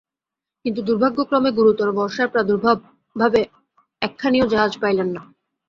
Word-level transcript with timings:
কিন্তু 0.65 0.79
দুর্ভাগ্যক্রমে 0.87 1.51
গুরুতর 1.57 1.89
বর্ষার 1.97 2.31
প্রাদুর্ভাবে 2.33 3.41
একখানিও 4.01 4.45
জাহাজ 4.53 4.73
পাইলেন 4.81 5.09
না। 5.15 5.21